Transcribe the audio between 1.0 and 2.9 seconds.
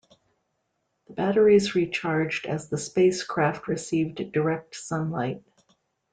The batteries recharged as the